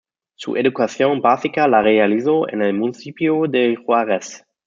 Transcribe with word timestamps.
Su 0.33 0.57
educación 0.57 1.21
básica 1.21 1.67
la 1.67 1.83
realizó 1.83 2.49
en 2.49 2.63
el 2.63 2.73
municipio 2.73 3.43
de 3.47 3.75
Juárez. 3.85 4.43